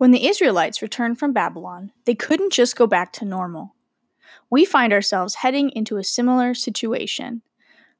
[0.00, 3.74] When the Israelites returned from Babylon, they couldn't just go back to normal.
[4.48, 7.42] We find ourselves heading into a similar situation.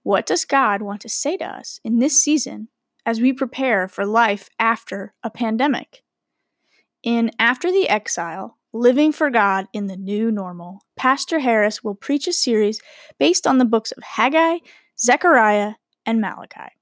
[0.03, 2.69] What does God want to say to us in this season
[3.05, 6.03] as we prepare for life after a pandemic?
[7.03, 12.27] In After the Exile Living for God in the New Normal, Pastor Harris will preach
[12.27, 12.81] a series
[13.19, 14.61] based on the books of Haggai,
[14.99, 15.75] Zechariah,
[16.07, 16.80] and Malachi.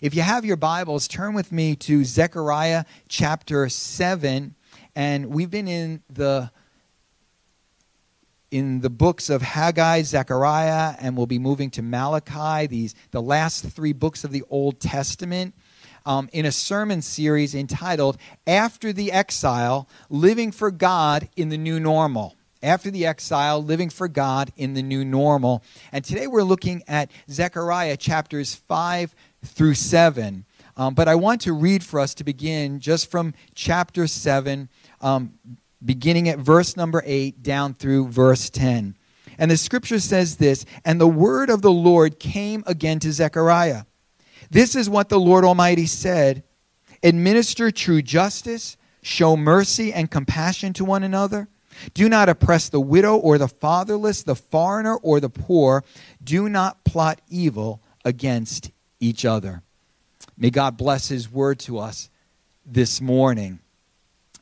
[0.00, 4.54] If you have your Bibles, turn with me to Zechariah chapter 7.
[4.94, 6.50] And we've been in the
[8.50, 13.64] in the books of Haggai, Zechariah, and we'll be moving to Malachi, these the last
[13.64, 15.54] three books of the Old Testament.
[16.06, 18.16] Um, in a sermon series entitled
[18.46, 22.36] After the Exile Living for God in the New Normal.
[22.62, 25.62] After the exile, living for God in the new normal.
[25.92, 30.44] And today we're looking at Zechariah chapters 5 through 7.
[30.76, 34.68] Um, but I want to read for us to begin just from chapter 7,
[35.00, 35.34] um,
[35.84, 38.96] beginning at verse number 8 down through verse 10.
[39.38, 43.84] And the scripture says this And the word of the Lord came again to Zechariah.
[44.50, 46.44] This is what the Lord Almighty said
[47.02, 51.48] Administer true justice, show mercy and compassion to one another.
[51.94, 55.84] Do not oppress the widow or the fatherless, the foreigner or the poor.
[56.22, 58.70] Do not plot evil against
[59.00, 59.62] each other.
[60.36, 62.10] May God bless His word to us
[62.64, 63.58] this morning.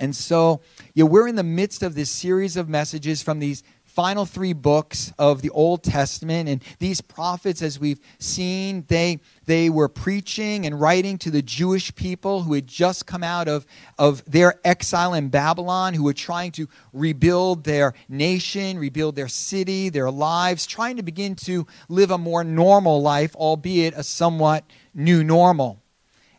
[0.00, 0.60] And so,
[0.94, 3.62] yeah, we're in the midst of this series of messages from these
[3.98, 6.48] final three books of the Old Testament.
[6.48, 11.92] And these prophets, as we've seen, they, they were preaching and writing to the Jewish
[11.96, 13.66] people who had just come out of,
[13.98, 19.88] of their exile in Babylon, who were trying to rebuild their nation, rebuild their city,
[19.88, 24.62] their lives, trying to begin to live a more normal life, albeit a somewhat
[24.94, 25.82] new normal.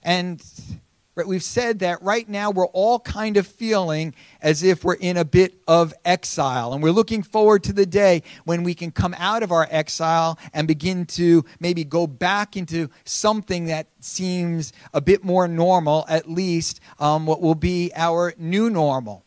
[0.01, 0.41] And
[1.15, 5.25] We've said that right now we're all kind of feeling as if we're in a
[5.25, 6.71] bit of exile.
[6.71, 10.39] And we're looking forward to the day when we can come out of our exile
[10.53, 16.29] and begin to maybe go back into something that seems a bit more normal, at
[16.29, 19.25] least um, what will be our new normal.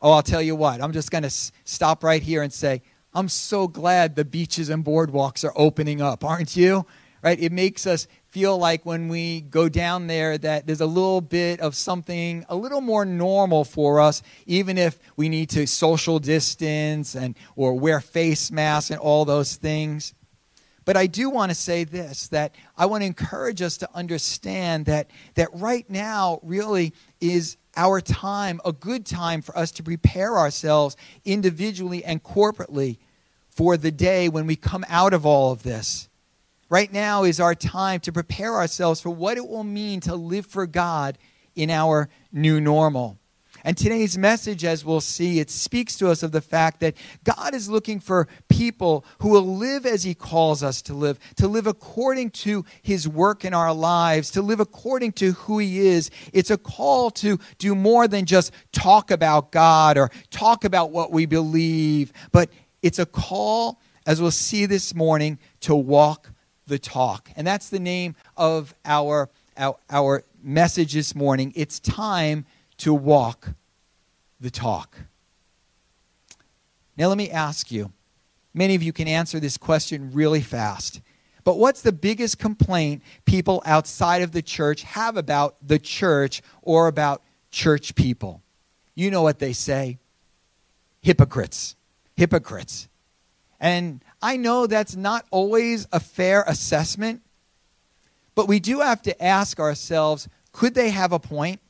[0.00, 2.82] Oh, I'll tell you what, I'm just going to s- stop right here and say,
[3.12, 6.86] I'm so glad the beaches and boardwalks are opening up, aren't you?
[7.22, 7.38] Right?
[7.38, 11.60] It makes us feel like when we go down there that there's a little bit
[11.60, 17.14] of something a little more normal for us even if we need to social distance
[17.14, 20.14] and or wear face masks and all those things.
[20.86, 24.86] But i do want to say this that i want to encourage us to understand
[24.86, 30.38] that that right now really is our time a good time for us to prepare
[30.38, 32.96] ourselves individually and corporately
[33.50, 36.08] for the day when we come out of all of this
[36.72, 40.46] Right now is our time to prepare ourselves for what it will mean to live
[40.46, 41.18] for God
[41.54, 43.18] in our new normal.
[43.62, 47.54] And today's message, as we'll see, it speaks to us of the fact that God
[47.54, 51.66] is looking for people who will live as He calls us to live, to live
[51.66, 56.10] according to His work in our lives, to live according to who He is.
[56.32, 61.12] It's a call to do more than just talk about God or talk about what
[61.12, 62.48] we believe, but
[62.80, 66.30] it's a call, as we'll see this morning, to walk
[66.66, 67.30] the talk.
[67.36, 71.52] And that's the name of our, our, our message this morning.
[71.56, 72.46] It's time
[72.78, 73.50] to walk
[74.40, 74.96] the talk.
[76.96, 77.92] Now, let me ask you
[78.54, 81.00] many of you can answer this question really fast.
[81.44, 86.86] But what's the biggest complaint people outside of the church have about the church or
[86.86, 88.42] about church people?
[88.94, 89.98] You know what they say
[91.02, 91.74] hypocrites.
[92.16, 92.88] Hypocrites.
[93.58, 97.22] And I know that's not always a fair assessment,
[98.34, 101.60] but we do have to ask ourselves could they have a point?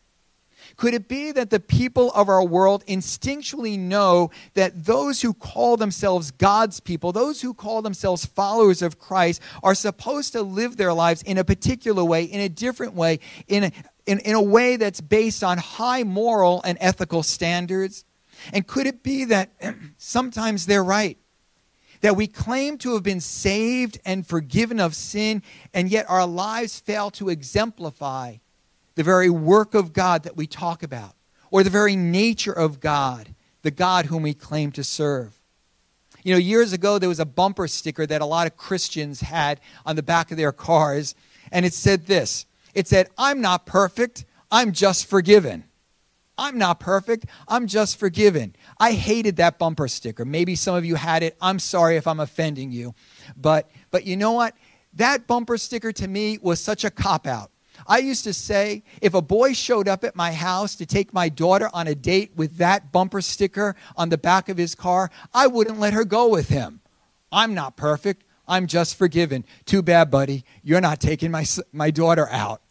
[0.76, 5.76] Could it be that the people of our world instinctually know that those who call
[5.76, 10.92] themselves God's people, those who call themselves followers of Christ, are supposed to live their
[10.92, 13.72] lives in a particular way, in a different way, in a,
[14.06, 18.04] in, in a way that's based on high moral and ethical standards?
[18.52, 19.50] And could it be that
[19.99, 21.19] sometimes they're right?
[22.02, 26.78] That we claim to have been saved and forgiven of sin, and yet our lives
[26.78, 28.37] fail to exemplify
[28.96, 31.14] the very work of God that we talk about,
[31.50, 35.38] or the very nature of God, the God whom we claim to serve.
[36.25, 39.60] You know, years ago, there was a bumper sticker that a lot of Christians had
[39.87, 41.14] on the back of their cars,
[41.50, 45.64] and it said this It said, I'm not perfect, I'm just forgiven.
[46.42, 47.26] I'm not perfect.
[47.46, 48.56] I'm just forgiven.
[48.80, 50.24] I hated that bumper sticker.
[50.24, 51.36] Maybe some of you had it.
[51.40, 52.96] I'm sorry if I'm offending you.
[53.36, 54.56] But but you know what?
[54.94, 57.52] That bumper sticker to me was such a cop out.
[57.86, 61.28] I used to say if a boy showed up at my house to take my
[61.28, 65.46] daughter on a date with that bumper sticker on the back of his car, I
[65.46, 66.80] wouldn't let her go with him.
[67.30, 68.24] I'm not perfect.
[68.48, 69.44] I'm just forgiven.
[69.64, 70.44] Too bad, buddy.
[70.64, 72.62] You're not taking my, my daughter out.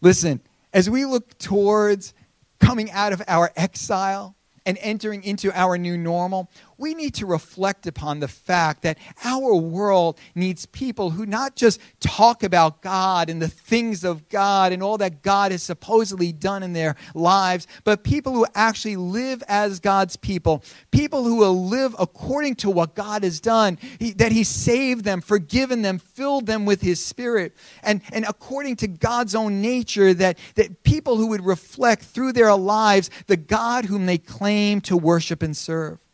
[0.00, 0.40] Listen,
[0.76, 2.12] as we look towards
[2.60, 4.36] coming out of our exile
[4.66, 9.54] and entering into our new normal, we need to reflect upon the fact that our
[9.54, 14.82] world needs people who not just talk about God and the things of God and
[14.82, 19.80] all that God has supposedly done in their lives, but people who actually live as
[19.80, 23.78] God's people, people who will live according to what God has done,
[24.16, 28.88] that He saved them, forgiven them, filled them with His Spirit, and, and according to
[28.88, 34.06] God's own nature, that, that people who would reflect through their lives the God whom
[34.06, 36.05] they claim to worship and serve.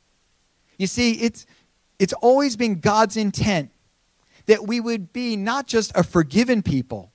[0.83, 1.47] You see, it's,
[2.01, 3.71] it's always been God's intent
[4.47, 7.13] that we would be not just a forgiven people,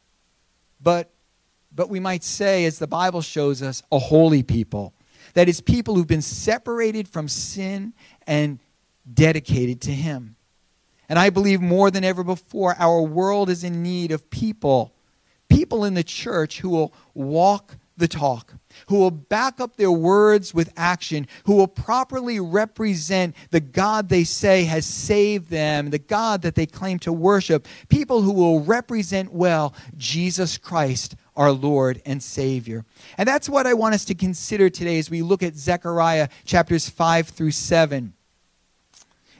[0.80, 1.12] but,
[1.76, 4.94] but we might say, as the Bible shows us, a holy people.
[5.34, 7.94] That is, people who've been separated from sin
[8.26, 8.60] and
[9.14, 10.38] dedicated to Him.
[11.10, 14.94] And I believe more than ever before, our world is in need of people,
[15.50, 18.54] people in the church who will walk the talk,
[18.88, 24.24] who will back up their words with action, who will properly represent the God they
[24.24, 29.34] say has saved them, the God that they claim to worship, people who will represent
[29.34, 32.86] well Jesus Christ, our Lord and Savior.
[33.18, 36.90] And that's what I want us to consider today as we look at Zechariah chapters
[36.90, 38.14] 5 through 7.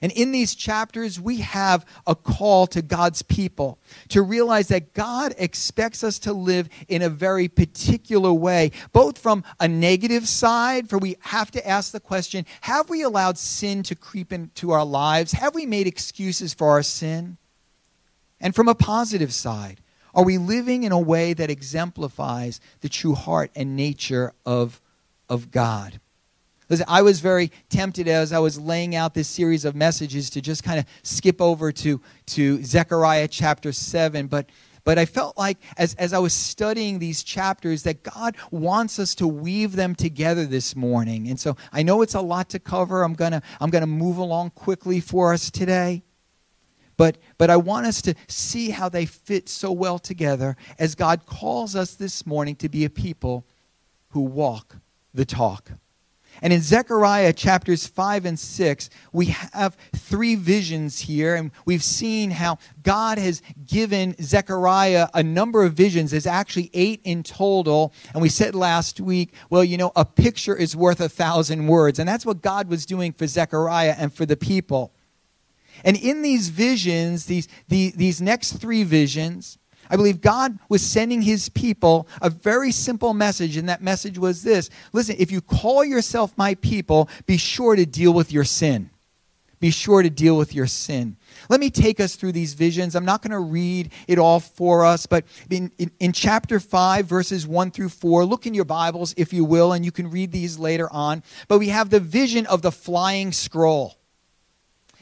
[0.02, 3.80] And in these chapters, we have a call to God's people
[4.10, 9.44] to realize that God expects us to live in a very particular way, both from
[9.60, 13.96] a negative side, for we have to ask the question have we allowed sin to
[13.96, 15.32] creep into our lives?
[15.34, 17.38] Have we made excuses for our sin?
[18.40, 19.82] And from a positive side,
[20.14, 24.82] are we living in a way that exemplifies the true heart and nature of,
[25.30, 26.00] of God?
[26.70, 30.42] Listen, I was very tempted as I was laying out this series of messages to
[30.42, 34.50] just kind of skip over to, to Zechariah chapter 7, but
[34.84, 39.16] but I felt like as, as I was studying these chapters that God wants us
[39.16, 41.28] to weave them together this morning.
[41.28, 43.04] And so I know it's a lot to cover.
[43.04, 46.04] I'm gonna I'm gonna move along quickly for us today.
[46.96, 51.26] But but I want us to see how they fit so well together as God
[51.26, 53.46] calls us this morning to be a people
[54.12, 54.78] who walk
[55.14, 55.70] the talk.
[56.42, 62.32] And in Zechariah chapters 5 and 6, we have three visions here, and we've seen
[62.32, 66.12] how God has given Zechariah a number of visions.
[66.12, 67.94] There's actually eight in total.
[68.14, 72.00] And we said last week, well, you know, a picture is worth a thousand words.
[72.00, 74.94] And that's what God was doing for Zechariah and for the people.
[75.84, 79.58] And in these visions, these, the, these next three visions,
[79.90, 84.44] I believe God was sending his people a very simple message, and that message was
[84.44, 88.90] this Listen, if you call yourself my people, be sure to deal with your sin.
[89.60, 91.18] Be sure to deal with your sin.
[91.50, 92.96] Let me take us through these visions.
[92.96, 97.08] I'm not going to read it all for us, but in, in, in, chapter 5,
[97.08, 100.32] verses 1 through 4, look in your Bibles, if you will, and you can read
[100.32, 101.24] these later on.
[101.48, 103.97] But we have the vision of the flying scroll.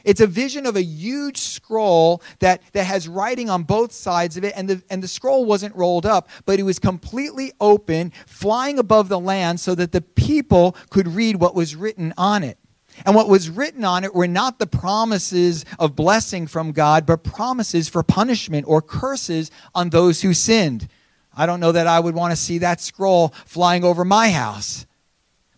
[0.05, 4.45] It's a vision of a huge scroll that, that has writing on both sides of
[4.45, 8.79] it, and the, and the scroll wasn't rolled up, but it was completely open, flying
[8.79, 12.57] above the land so that the people could read what was written on it.
[13.05, 17.23] And what was written on it were not the promises of blessing from God, but
[17.23, 20.87] promises for punishment or curses on those who sinned.
[21.35, 24.85] I don't know that I would want to see that scroll flying over my house.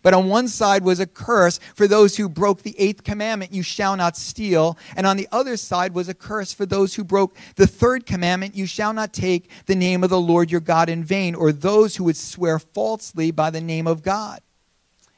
[0.02, 3.62] But on one side was a curse for those who broke the eighth commandment, you
[3.62, 4.78] shall not steal.
[4.96, 8.54] And on the other side was a curse for those who broke the third commandment,
[8.54, 11.96] you shall not take the name of the Lord your God in vain, or those
[11.96, 14.40] who would swear falsely by the name of God.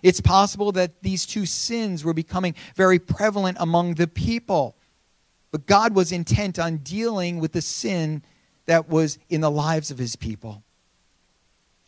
[0.02, 4.76] It's possible that these two sins were becoming very prevalent among the people.
[5.50, 8.22] But God was intent on dealing with the sin
[8.66, 10.62] that was in the lives of his people.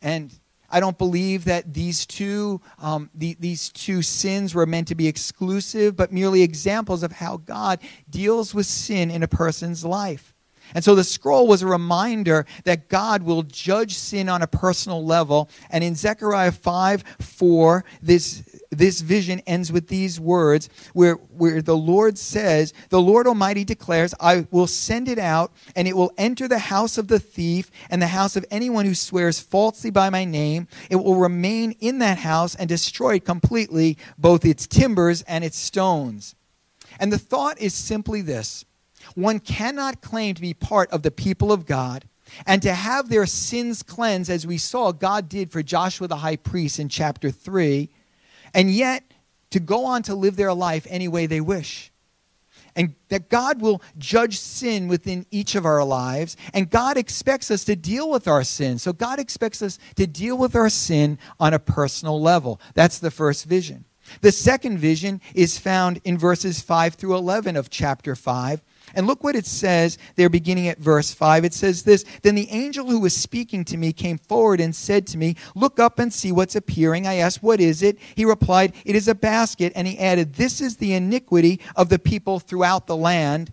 [0.02, 0.32] And
[0.72, 5.06] I don't believe that these two, um, the, these two sins were meant to be
[5.06, 10.31] exclusive, but merely examples of how God deals with sin in a person's life.
[10.74, 15.04] And so the scroll was a reminder that God will judge sin on a personal
[15.04, 15.48] level.
[15.70, 21.76] And in Zechariah 5 4, this this vision ends with these words where, where the
[21.76, 26.48] Lord says, The Lord Almighty declares, I will send it out, and it will enter
[26.48, 30.24] the house of the thief and the house of anyone who swears falsely by my
[30.24, 30.68] name.
[30.90, 36.34] It will remain in that house and destroy completely both its timbers and its stones.
[36.98, 38.64] And the thought is simply this
[39.14, 42.04] one cannot claim to be part of the people of God
[42.46, 46.36] and to have their sins cleansed, as we saw God did for Joshua the high
[46.36, 47.88] priest in chapter 3,
[48.54, 49.04] and yet
[49.50, 51.90] to go on to live their life any way they wish.
[52.74, 57.64] And that God will judge sin within each of our lives, and God expects us
[57.64, 58.78] to deal with our sin.
[58.78, 62.58] So, God expects us to deal with our sin on a personal level.
[62.72, 63.84] That's the first vision.
[64.22, 68.62] The second vision is found in verses 5 through 11 of chapter 5.
[68.94, 71.44] And look what it says there, beginning at verse 5.
[71.44, 75.06] It says this Then the angel who was speaking to me came forward and said
[75.08, 77.06] to me, Look up and see what's appearing.
[77.06, 77.98] I asked, What is it?
[78.14, 79.72] He replied, It is a basket.
[79.74, 83.52] And he added, This is the iniquity of the people throughout the land.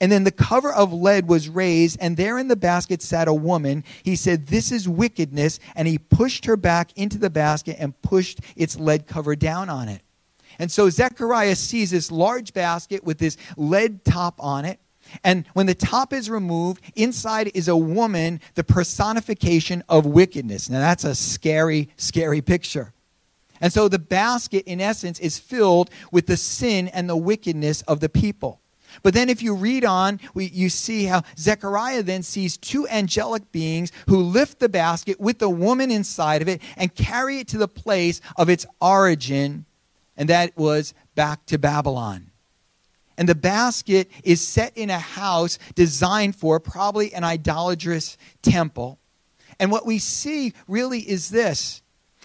[0.00, 3.32] And then the cover of lead was raised, and there in the basket sat a
[3.32, 3.84] woman.
[4.02, 5.60] He said, This is wickedness.
[5.76, 9.88] And he pushed her back into the basket and pushed its lead cover down on
[9.88, 10.02] it.
[10.58, 14.78] And so Zechariah sees this large basket with this lead top on it.
[15.24, 20.70] And when the top is removed, inside is a woman, the personification of wickedness.
[20.70, 22.92] Now, that's a scary, scary picture.
[23.60, 28.00] And so the basket, in essence, is filled with the sin and the wickedness of
[28.00, 28.60] the people.
[29.02, 33.50] But then, if you read on, we, you see how Zechariah then sees two angelic
[33.50, 37.58] beings who lift the basket with the woman inside of it and carry it to
[37.58, 39.64] the place of its origin
[40.16, 42.30] and that was back to Babylon.
[43.18, 48.98] And the basket is set in a house designed for probably an idolatrous temple.
[49.60, 51.82] And what we see really is this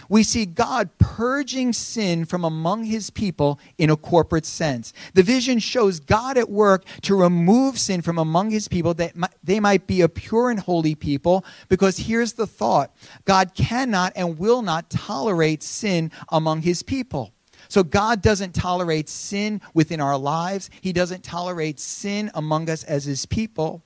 [0.09, 4.93] we see God purging sin from among his people in a corporate sense.
[5.13, 9.13] The vision shows God at work to remove sin from among his people that
[9.43, 11.43] they might be a pure and holy people.
[11.67, 17.33] Because here's the thought God cannot and will not tolerate sin among his people.
[17.69, 20.69] So God doesn't tolerate sin within our lives.
[20.81, 23.83] He doesn't tolerate sin among us as his people.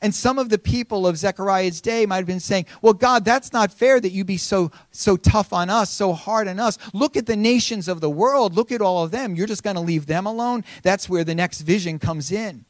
[0.00, 3.52] And some of the people of Zechariah's day might have been saying, Well, God, that's
[3.52, 6.78] not fair that you be so, so tough on us, so hard on us.
[6.94, 8.54] Look at the nations of the world.
[8.54, 9.34] Look at all of them.
[9.34, 10.64] You're just going to leave them alone?
[10.82, 12.64] That's where the next vision comes in,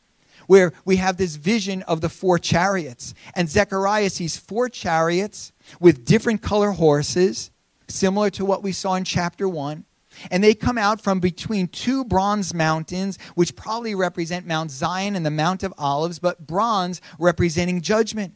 [0.46, 3.12] where we have this vision of the four chariots.
[3.34, 7.50] And Zechariah sees four chariots with different color horses,
[7.88, 9.84] similar to what we saw in chapter 1.
[10.30, 15.24] And they come out from between two bronze mountains, which probably represent Mount Zion and
[15.24, 18.34] the Mount of Olives, but bronze representing judgment.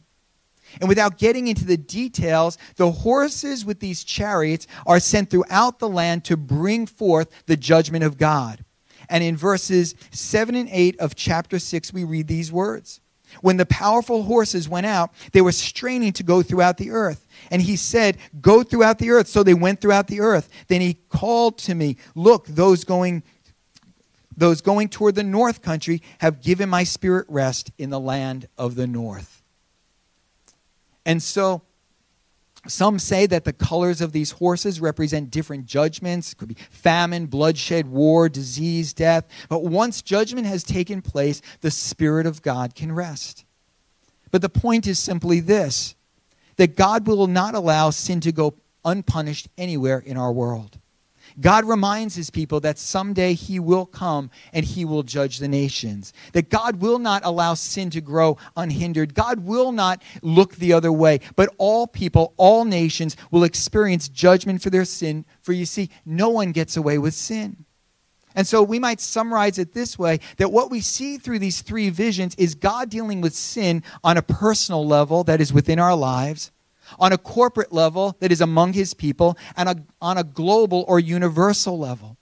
[0.79, 5.89] And without getting into the details, the horses with these chariots are sent throughout the
[5.89, 8.63] land to bring forth the judgment of God.
[9.09, 13.01] And in verses 7 and 8 of chapter 6, we read these words
[13.41, 17.27] when the powerful horses went out, they were straining to go throughout the earth.
[17.51, 19.27] And he said, Go throughout the earth.
[19.27, 20.49] So they went throughout the earth.
[20.67, 23.23] Then he called to me, Look, those going
[24.35, 28.73] those going toward the north country have given my spirit rest in the land of
[28.75, 29.43] the north.
[31.05, 31.61] And so
[32.67, 36.31] some say that the colors of these horses represent different judgments.
[36.31, 39.25] It could be famine, bloodshed, war, disease, death.
[39.49, 43.45] But once judgment has taken place, the Spirit of God can rest.
[44.31, 45.95] But the point is simply this
[46.55, 48.53] that God will not allow sin to go
[48.85, 50.77] unpunished anywhere in our world.
[51.39, 56.13] God reminds his people that someday he will come and he will judge the nations.
[56.33, 59.13] That God will not allow sin to grow unhindered.
[59.13, 61.19] God will not look the other way.
[61.35, 65.25] But all people, all nations will experience judgment for their sin.
[65.41, 67.65] For you see, no one gets away with sin.
[68.35, 71.89] And so we might summarize it this way that what we see through these three
[71.89, 76.51] visions is God dealing with sin on a personal level that is within our lives
[76.99, 80.99] on a corporate level that is among his people, and a, on a global or
[80.99, 82.17] universal level.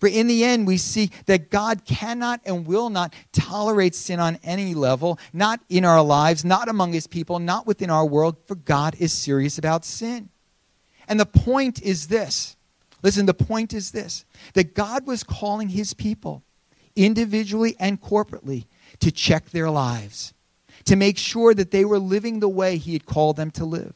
[0.00, 4.38] For in the end, we see that God cannot and will not tolerate sin on
[4.42, 8.54] any level, not in our lives, not among his people, not within our world, for
[8.54, 10.28] God is serious about sin.
[11.08, 12.56] And the point is this
[13.02, 16.42] listen, the point is this that God was calling his people,
[16.94, 18.66] individually and corporately,
[19.00, 20.34] to check their lives,
[20.84, 23.94] to make sure that they were living the way he had called them to live.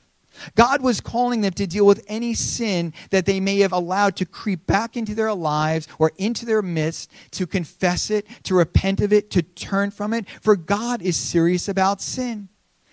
[0.54, 4.24] God was calling them to deal with any sin that they may have allowed to
[4.24, 9.12] creep back into their lives or into their midst, to confess it, to repent of
[9.12, 12.48] it, to turn from it, for God is serious about sin.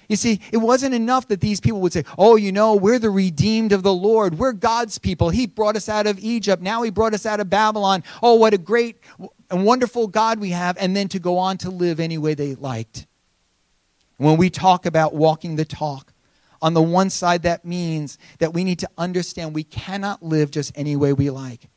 [0.08, 3.10] You see, it wasn't enough that these people would say, Oh, you know, we're the
[3.10, 4.40] redeemed of the Lord.
[4.40, 5.30] We're God's people.
[5.30, 6.62] He brought us out of Egypt.
[6.62, 8.04] Now He brought us out of Babylon.
[8.24, 8.98] Oh, what a great
[9.52, 10.78] and wonderful God we have.
[10.80, 13.06] And then to go on to live any way they liked.
[14.18, 16.14] When we talk about walking the talk,
[16.62, 20.72] on the one side, that means that we need to understand we cannot live just
[20.76, 21.68] any way we like.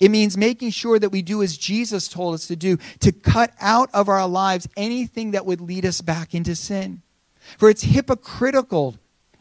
[0.00, 3.52] It means making sure that we do as Jesus told us to do, to cut
[3.60, 7.02] out of our lives anything that would lead us back into sin.
[7.58, 8.96] For it's hypocritical.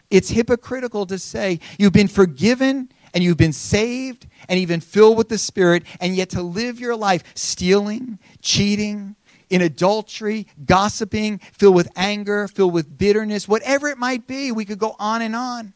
[0.10, 5.30] It's hypocritical to say you've been forgiven and you've been saved and you've filled with
[5.30, 9.16] the Spirit, and yet to live your life stealing, cheating,
[9.54, 14.52] in adultery, gossiping, filled with anger, filled with bitterness, whatever it might be.
[14.52, 15.74] We could go on and on.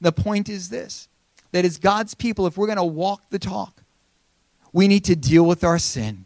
[0.00, 1.06] The point is this
[1.52, 3.82] that as God's people, if we're going to walk the talk,
[4.72, 6.24] we need to deal with our sin.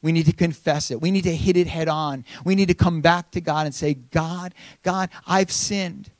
[0.00, 1.00] We need to confess it.
[1.00, 2.24] We need to hit it head on.
[2.44, 6.12] We need to come back to God and say, God, God, I've sinned.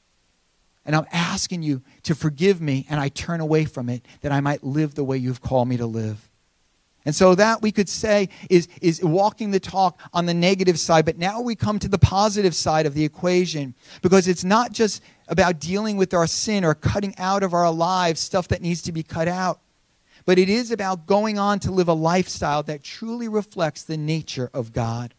[0.84, 4.40] And I'm asking you to forgive me, and I turn away from it that I
[4.40, 6.28] might live the way you've called me to live.
[7.06, 11.04] And so that we could say is, is walking the talk on the negative side.
[11.04, 15.02] But now we come to the positive side of the equation because it's not just
[15.28, 18.92] about dealing with our sin or cutting out of our lives stuff that needs to
[18.92, 19.60] be cut out,
[20.24, 24.50] but it is about going on to live a lifestyle that truly reflects the nature
[24.52, 25.14] of God.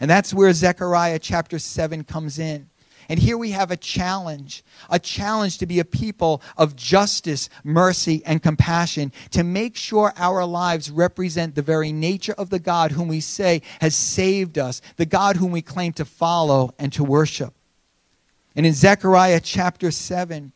[0.00, 2.70] And that's where Zechariah chapter 7 comes in.
[3.08, 8.22] And here we have a challenge a challenge to be a people of justice, mercy,
[8.24, 13.08] and compassion, to make sure our lives represent the very nature of the God whom
[13.08, 17.54] we say has saved us, the God whom we claim to follow and to worship.
[18.56, 20.52] And in Zechariah chapter 7,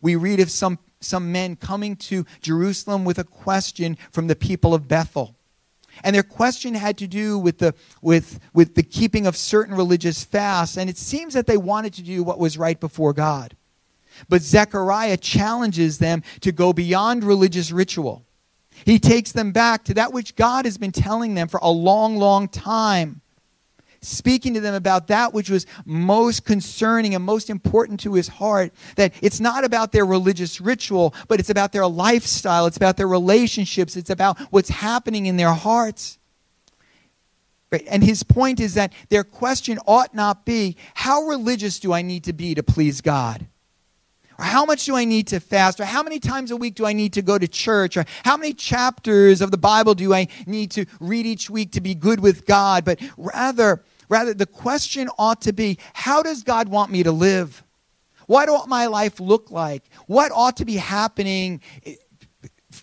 [0.00, 4.74] we read of some, some men coming to Jerusalem with a question from the people
[4.74, 5.34] of Bethel.
[6.02, 10.24] And their question had to do with the, with, with the keeping of certain religious
[10.24, 10.76] fasts.
[10.76, 13.56] And it seems that they wanted to do what was right before God.
[14.28, 18.24] But Zechariah challenges them to go beyond religious ritual.
[18.84, 22.16] He takes them back to that which God has been telling them for a long,
[22.16, 23.20] long time
[24.06, 28.72] speaking to them about that which was most concerning and most important to his heart.
[28.96, 33.08] That it's not about their religious ritual, but it's about their lifestyle, it's about their
[33.08, 36.18] relationships, it's about what's happening in their hearts.
[37.88, 42.24] And his point is that their question ought not be, How religious do I need
[42.24, 43.46] to be to please God?
[44.38, 45.78] Or how much do I need to fast?
[45.78, 47.96] Or how many times a week do I need to go to church?
[47.96, 51.80] Or how many chapters of the Bible do I need to read each week to
[51.80, 52.84] be good with God?
[52.84, 57.64] But rather, Rather, the question ought to be how does God want me to live?
[58.28, 59.82] What ought my life look like?
[60.06, 61.60] What ought to be happening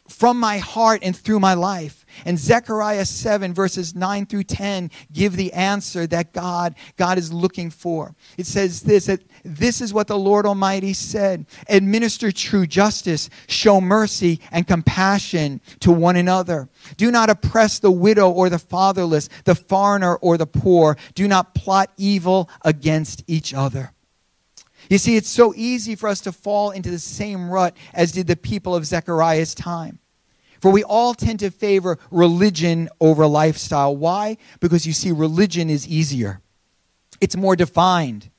[0.10, 2.01] from my heart and through my life?
[2.26, 7.70] And Zechariah 7, verses 9 through 10, give the answer that God, God is looking
[7.70, 8.16] for.
[8.38, 13.82] It says this that this is what the Lord Almighty said Administer true justice, show
[13.82, 16.70] mercy and compassion to one another.
[16.98, 20.98] Do not oppress the widow or the fatherless, the foreigner or the poor.
[21.16, 23.92] Do not plot evil against each other.
[24.90, 28.28] You see, it's so easy for us to fall into the same rut as did
[28.28, 30.00] the people of Zechariah's time.
[30.62, 33.98] For we all tend to favor religion over lifestyle.
[33.98, 34.38] Why?
[34.60, 36.40] Because you see, religion is easier,
[37.20, 38.30] it's more defined.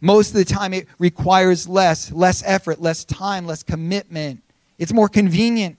[0.00, 4.42] Most of the time, it requires less, less effort, less time, less commitment.
[4.78, 5.76] It's more convenient.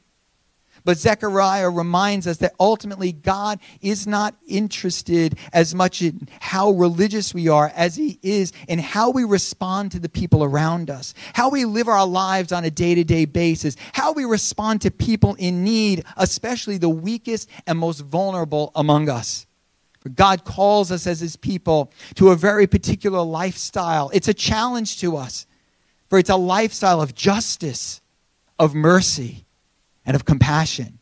[0.89, 7.31] But Zechariah reminds us that ultimately God is not interested as much in how religious
[7.31, 11.51] we are as he is in how we respond to the people around us, how
[11.51, 15.35] we live our lives on a day to day basis, how we respond to people
[15.35, 19.45] in need, especially the weakest and most vulnerable among us.
[20.15, 24.09] God calls us as his people to a very particular lifestyle.
[24.11, 25.45] It's a challenge to us,
[26.07, 28.01] for it's a lifestyle of justice,
[28.57, 29.45] of mercy,
[30.05, 30.99] and of compassion.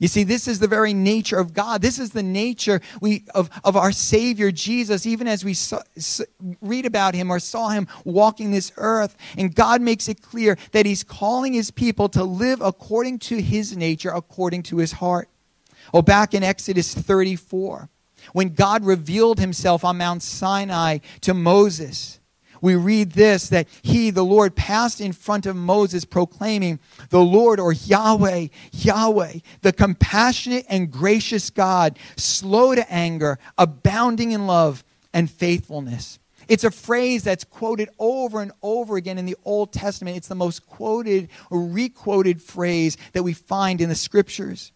[0.00, 1.80] You see, this is the very nature of God.
[1.80, 5.80] This is the nature we, of, of our Savior Jesus, even as we saw,
[6.60, 9.16] read about him or saw him walking this earth.
[9.38, 13.76] And God makes it clear that he's calling his people to live according to his
[13.76, 15.28] nature, according to his heart.
[15.92, 17.88] Oh, back in Exodus 34,
[18.32, 22.18] when God revealed himself on Mount Sinai to Moses,
[22.64, 27.60] we read this that he, the Lord, passed in front of Moses, proclaiming, The Lord,
[27.60, 35.30] or Yahweh, Yahweh, the compassionate and gracious God, slow to anger, abounding in love and
[35.30, 36.18] faithfulness.
[36.48, 40.16] It's a phrase that's quoted over and over again in the Old Testament.
[40.16, 44.72] It's the most quoted or requoted phrase that we find in the scriptures.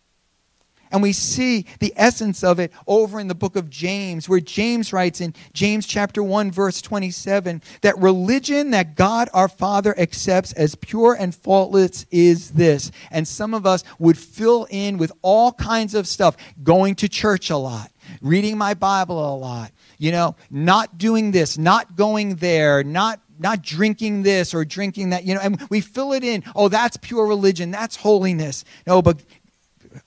[0.91, 4.93] And we see the essence of it over in the book of James, where James
[4.93, 10.75] writes in James chapter 1, verse 27, that religion that God our Father accepts as
[10.75, 12.91] pure and faultless is this.
[13.11, 17.51] And some of us would fill in with all kinds of stuff, going to church
[17.51, 22.83] a lot, reading my Bible a lot, you know, not doing this, not going there,
[22.83, 26.43] not not drinking this or drinking that, you know, and we fill it in.
[26.55, 27.71] Oh, that's pure religion.
[27.71, 28.65] That's holiness.
[28.87, 29.23] No, but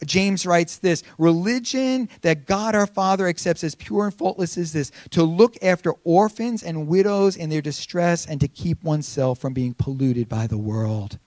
[0.05, 4.91] James writes this religion that God our Father accepts as pure and faultless is this
[5.11, 9.73] to look after orphans and widows in their distress and to keep oneself from being
[9.73, 11.19] polluted by the world.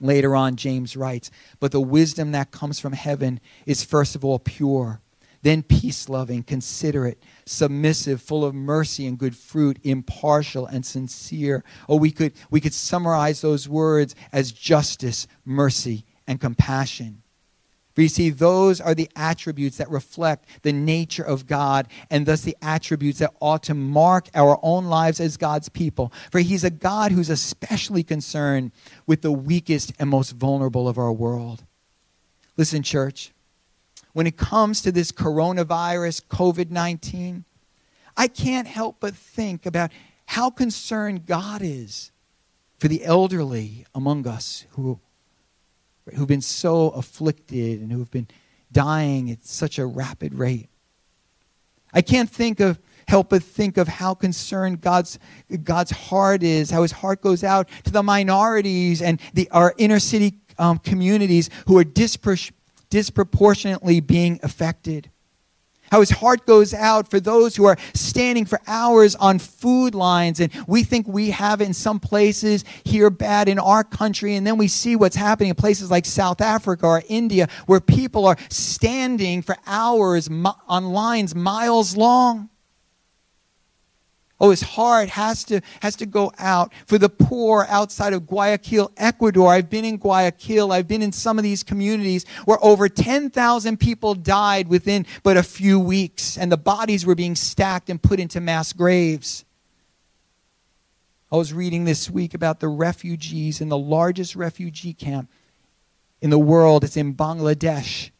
[0.00, 4.38] Later on, James writes, But the wisdom that comes from heaven is first of all
[4.38, 5.00] pure,
[5.42, 11.64] then peace loving, considerate, submissive, full of mercy and good fruit, impartial and sincere.
[11.88, 17.22] Or we could, we could summarize those words as justice, mercy, and compassion.
[17.96, 22.42] For you see, those are the attributes that reflect the nature of God and thus
[22.42, 26.12] the attributes that ought to mark our own lives as God's people.
[26.30, 28.72] For He's a God who's especially concerned
[29.06, 31.64] with the weakest and most vulnerable of our world.
[32.58, 33.32] Listen, church,
[34.12, 37.46] when it comes to this coronavirus, COVID 19,
[38.14, 39.90] I can't help but think about
[40.26, 42.12] how concerned God is
[42.78, 45.00] for the elderly among us who
[46.14, 48.28] who've been so afflicted and who've been
[48.72, 50.68] dying at such a rapid rate.
[51.92, 55.18] I can't think of help but think of how concerned God's,
[55.62, 60.00] God's heart is, how his heart goes out to the minorities and the, our inner
[60.00, 62.52] city um, communities who are dispro-
[62.90, 65.10] disproportionately being affected.
[65.90, 70.40] How his heart goes out for those who are standing for hours on food lines.
[70.40, 74.34] And we think we have it in some places here bad in our country.
[74.34, 78.26] And then we see what's happening in places like South Africa or India where people
[78.26, 80.28] are standing for hours
[80.68, 82.50] on lines miles long.
[84.38, 88.92] Oh, his heart has to, has to go out for the poor outside of Guayaquil,
[88.98, 89.50] Ecuador.
[89.50, 90.72] I've been in Guayaquil.
[90.72, 95.42] I've been in some of these communities where over 10,000 people died within but a
[95.42, 99.46] few weeks, and the bodies were being stacked and put into mass graves.
[101.32, 105.30] I was reading this week about the refugees in the largest refugee camp
[106.20, 106.84] in the world.
[106.84, 108.10] It's in Bangladesh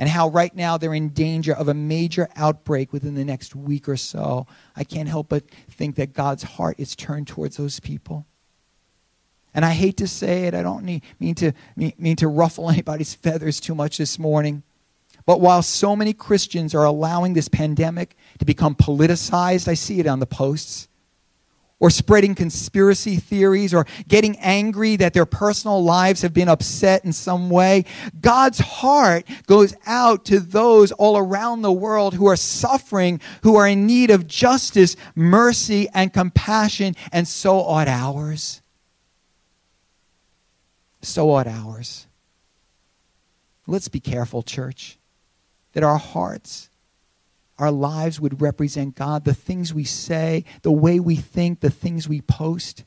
[0.00, 3.86] and how right now they're in danger of a major outbreak within the next week
[3.86, 4.46] or so.
[4.74, 8.26] I can't help but think that God's heart is turned towards those people.
[9.52, 12.70] And I hate to say it, I don't need, mean, to, mean, mean to ruffle
[12.70, 14.62] anybody's feathers too much this morning.
[15.26, 20.06] But while so many Christians are allowing this pandemic to become politicized, I see it
[20.06, 20.88] on the posts
[21.80, 27.12] or spreading conspiracy theories or getting angry that their personal lives have been upset in
[27.12, 27.84] some way.
[28.20, 33.66] God's heart goes out to those all around the world who are suffering, who are
[33.66, 38.60] in need of justice, mercy, and compassion, and so ought ours.
[41.02, 42.06] So ought ours.
[43.66, 44.98] Let's be careful, church,
[45.72, 46.69] that our hearts
[47.60, 49.24] our lives would represent God.
[49.24, 52.84] The things we say, the way we think, the things we post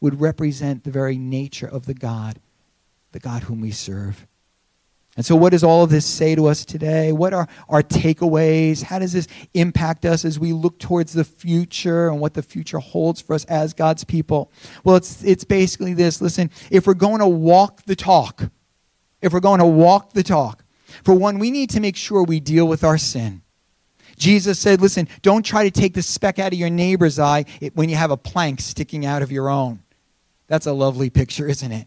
[0.00, 2.40] would represent the very nature of the God,
[3.12, 4.26] the God whom we serve.
[5.16, 7.12] And so, what does all of this say to us today?
[7.12, 8.82] What are our takeaways?
[8.82, 12.78] How does this impact us as we look towards the future and what the future
[12.78, 14.50] holds for us as God's people?
[14.84, 18.50] Well, it's, it's basically this listen, if we're going to walk the talk,
[19.20, 20.64] if we're going to walk the talk,
[21.04, 23.42] for one, we need to make sure we deal with our sin.
[24.20, 27.88] Jesus said, listen, don't try to take the speck out of your neighbor's eye when
[27.88, 29.82] you have a plank sticking out of your own.
[30.46, 31.86] That's a lovely picture, isn't it?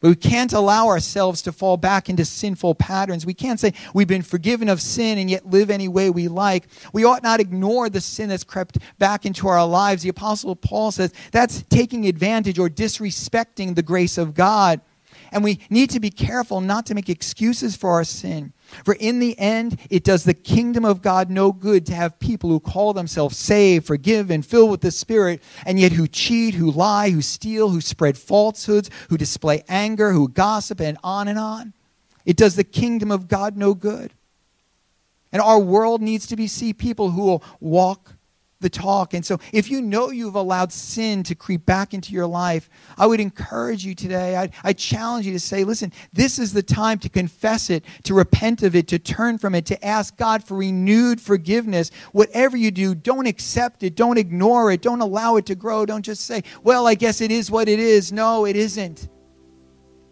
[0.00, 3.24] But we can't allow ourselves to fall back into sinful patterns.
[3.24, 6.66] We can't say we've been forgiven of sin and yet live any way we like.
[6.92, 10.02] We ought not ignore the sin that's crept back into our lives.
[10.02, 14.80] The Apostle Paul says that's taking advantage or disrespecting the grace of God.
[15.30, 18.52] And we need to be careful not to make excuses for our sin.
[18.84, 22.50] For in the end, it does the kingdom of God no good to have people
[22.50, 26.70] who call themselves saved, forgive, and filled with the Spirit, and yet who cheat, who
[26.70, 31.72] lie, who steal, who spread falsehoods, who display anger, who gossip, and on and on.
[32.24, 34.12] It does the kingdom of God no good.
[35.32, 38.14] And our world needs to be see people who will walk
[38.60, 39.14] the talk.
[39.14, 43.06] And so, if you know you've allowed sin to creep back into your life, I
[43.06, 46.98] would encourage you today, I, I challenge you to say, listen, this is the time
[47.00, 50.56] to confess it, to repent of it, to turn from it, to ask God for
[50.56, 51.90] renewed forgiveness.
[52.12, 55.84] Whatever you do, don't accept it, don't ignore it, don't allow it to grow.
[55.86, 58.12] Don't just say, well, I guess it is what it is.
[58.12, 59.08] No, it isn't.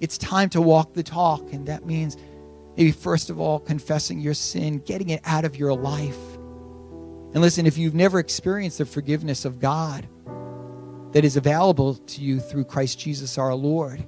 [0.00, 2.16] It's time to walk the talk, and that means
[2.76, 6.31] maybe first of all confessing your sin, getting it out of your life
[7.34, 10.06] and listen, if you've never experienced the forgiveness of God
[11.12, 14.06] that is available to you through Christ Jesus our Lord,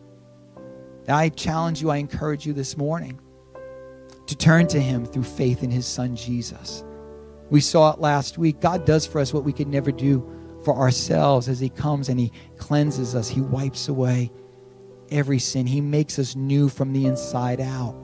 [1.09, 3.21] I challenge you, I encourage you this morning
[4.27, 6.85] to turn to Him through faith in His Son Jesus.
[7.51, 8.61] We saw it last week.
[8.61, 10.27] God does for us what we could never do
[10.65, 14.31] for ourselves as He comes and He cleanses us, He wipes away
[15.11, 15.67] every sin.
[15.67, 17.95] He makes us new from the inside out.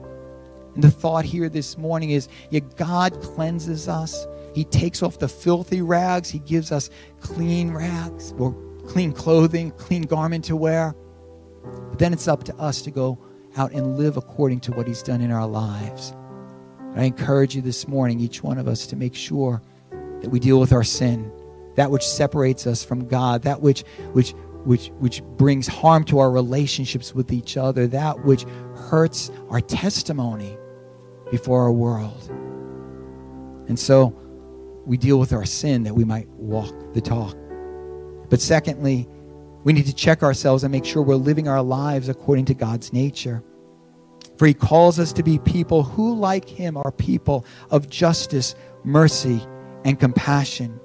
[0.75, 4.27] And the thought here this morning is yeah, God cleanses us.
[4.55, 6.29] He takes off the filthy rags.
[6.31, 8.55] He gives us clean rags or
[8.87, 10.95] clean clothing, clean garment to wear.
[11.63, 13.19] But then it's up to us to go
[13.57, 16.13] out and live according to what He's done in our lives.
[16.97, 19.63] I encourage you this morning, each one of us, to make sure
[20.21, 21.31] that we deal with our sin,
[21.77, 24.33] that which separates us from God, that which which
[24.65, 30.57] which which brings harm to our relationships with each other, that which hurts our testimony
[31.31, 32.29] before our world.
[33.69, 34.17] And so
[34.91, 37.37] we deal with our sin that we might walk the talk.
[38.29, 39.07] But secondly,
[39.63, 42.93] we need to check ourselves and make sure we're living our lives according to God's
[42.93, 43.41] nature.
[44.37, 49.41] For he calls us to be people who, like him, are people of justice, mercy,
[49.85, 50.81] and compassion.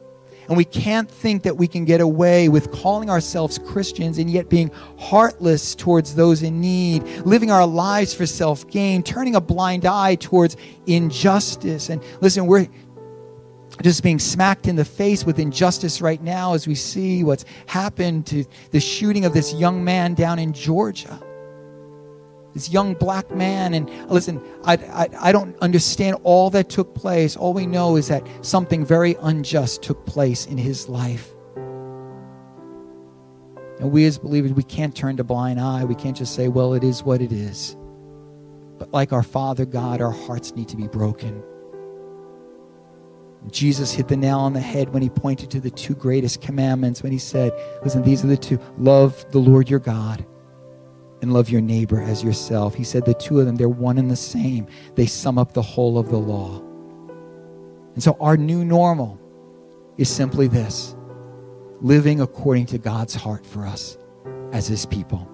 [0.48, 4.50] And we can't think that we can get away with calling ourselves Christians and yet
[4.50, 9.86] being heartless towards those in need, living our lives for self gain, turning a blind
[9.86, 11.90] eye towards injustice.
[11.90, 12.68] And listen, we're
[13.82, 18.26] just being smacked in the face with injustice right now as we see what's happened
[18.28, 21.20] to the shooting of this young man down in Georgia.
[22.54, 23.74] This young black man.
[23.74, 27.36] And listen, I, I, I don't understand all that took place.
[27.36, 31.32] All we know is that something very unjust took place in his life.
[33.80, 35.84] And we as believers, we can't turn a blind eye.
[35.84, 37.76] We can't just say, well, it is what it is.
[38.78, 41.44] But like our Father God, our hearts need to be broken.
[43.52, 47.04] Jesus hit the nail on the head when he pointed to the two greatest commandments
[47.04, 47.54] when he said,
[47.84, 50.26] Listen, these are the two love the Lord your God
[51.22, 52.76] and love your neighbor as yourself.
[52.76, 54.68] He said the two of them, they're one and the same.
[54.96, 56.60] They sum up the whole of the law.
[57.94, 59.20] And so our new normal
[59.98, 60.96] is simply this
[61.82, 63.98] living according to God's heart for us
[64.52, 65.30] as his people.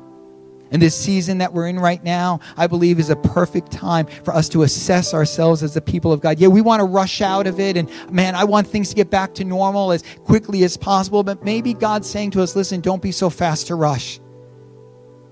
[0.71, 4.33] And this season that we're in right now, I believe, is a perfect time for
[4.33, 6.39] us to assess ourselves as the people of God.
[6.39, 9.09] Yeah, we want to rush out of it, and man, I want things to get
[9.09, 11.23] back to normal as quickly as possible.
[11.23, 14.19] But maybe God's saying to us, listen, don't be so fast to rush.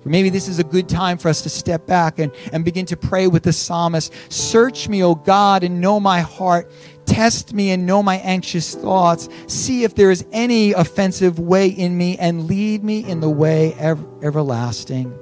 [0.06, 2.98] Maybe this is a good time for us to step back and, and begin to
[2.98, 6.72] pray with the psalmist Search me, O God, and know my heart.
[7.06, 9.30] Test me and know my anxious thoughts.
[9.48, 13.74] See if there is any offensive way in me, and lead me in the way
[13.78, 15.14] ever, everlasting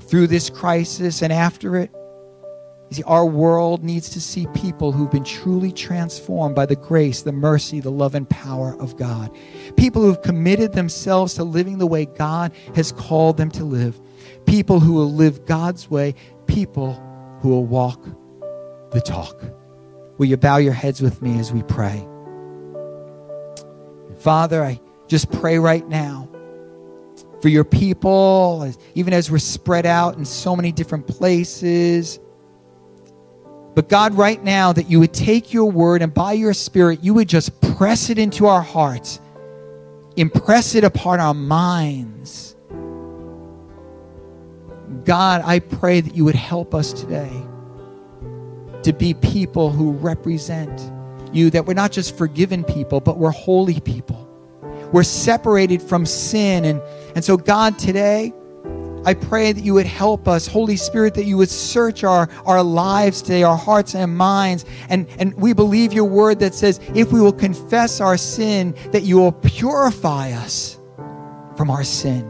[0.00, 1.90] through this crisis and after it.
[2.90, 7.22] You see, our world needs to see people who've been truly transformed by the grace,
[7.22, 9.30] the mercy, the love, and power of God.
[9.76, 14.00] People who've committed themselves to living the way God has called them to live.
[14.46, 16.16] People who will live God's way.
[16.46, 16.94] People
[17.40, 18.02] who will walk
[18.90, 19.40] the talk.
[20.18, 22.06] Will you bow your heads with me as we pray?
[24.18, 26.29] Father, I just pray right now
[27.40, 32.20] for your people, even as we're spread out in so many different places.
[33.74, 37.14] But God, right now, that you would take your word and by your spirit, you
[37.14, 39.20] would just press it into our hearts,
[40.16, 42.56] impress it upon our minds.
[45.04, 47.30] God, I pray that you would help us today
[48.82, 50.90] to be people who represent
[51.32, 54.29] you, that we're not just forgiven people, but we're holy people.
[54.92, 56.64] We're separated from sin.
[56.64, 56.80] And,
[57.14, 58.32] and so, God, today,
[59.04, 62.62] I pray that you would help us, Holy Spirit, that you would search our, our
[62.62, 64.64] lives today, our hearts and minds.
[64.88, 69.04] And, and we believe your word that says, if we will confess our sin, that
[69.04, 70.78] you will purify us
[71.56, 72.26] from our sin.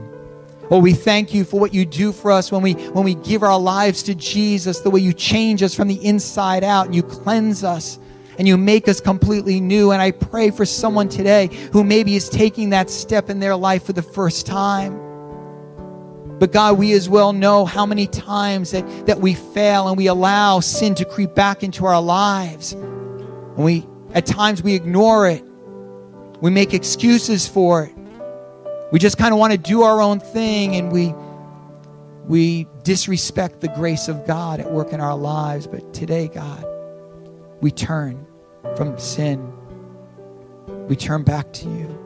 [0.72, 3.42] Oh, we thank you for what you do for us when we when we give
[3.42, 7.02] our lives to Jesus, the way you change us from the inside out and you
[7.02, 7.98] cleanse us
[8.40, 9.90] and you make us completely new.
[9.90, 13.84] And I pray for someone today who maybe is taking that step in their life
[13.84, 14.98] for the first time.
[16.38, 20.06] But God, we as well know how many times that, that we fail and we
[20.06, 22.72] allow sin to creep back into our lives.
[22.72, 25.44] And we at times we ignore it.
[26.40, 27.94] We make excuses for it.
[28.90, 31.12] We just kind of want to do our own thing and we
[32.24, 35.66] we disrespect the grace of God at work in our lives.
[35.66, 36.64] But today, God,
[37.60, 38.26] we turn
[38.76, 39.52] from sin,
[40.88, 41.96] we turn back to you.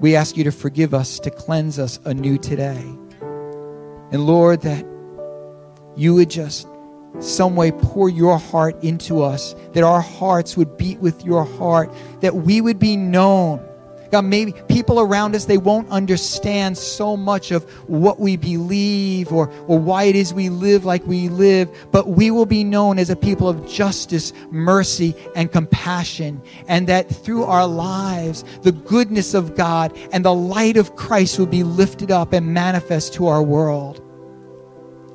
[0.00, 2.82] We ask you to forgive us, to cleanse us anew today.
[4.10, 4.86] And Lord, that
[5.96, 6.68] you would just
[7.20, 11.92] some way pour your heart into us, that our hearts would beat with your heart,
[12.20, 13.66] that we would be known,
[14.10, 19.50] God, maybe people around us, they won't understand so much of what we believe or,
[19.66, 23.10] or why it is we live like we live, but we will be known as
[23.10, 26.40] a people of justice, mercy, and compassion.
[26.68, 31.46] And that through our lives, the goodness of God and the light of Christ will
[31.46, 34.02] be lifted up and manifest to our world.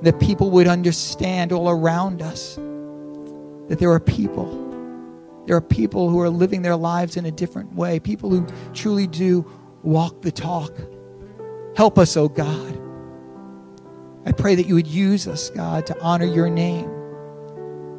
[0.03, 2.55] That people would understand all around us
[3.69, 4.62] that there are people
[5.45, 9.07] there are people who are living their lives in a different way, people who truly
[9.07, 9.45] do
[9.83, 10.71] walk the talk.
[11.75, 12.79] Help us, oh God.
[14.25, 16.89] I pray that you would use us, God, to honor your name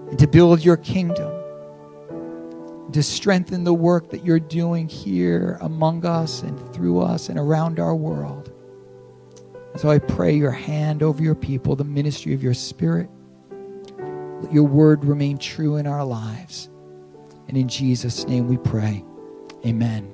[0.08, 1.32] and to build your kingdom,
[2.92, 7.78] to strengthen the work that you're doing here among us and through us and around
[7.78, 8.50] our world.
[9.72, 13.10] And so I pray your hand over your people, the ministry of your spirit.
[14.40, 16.70] Let your word remain true in our lives.
[17.48, 19.04] And in Jesus' name we pray.
[19.66, 20.13] Amen.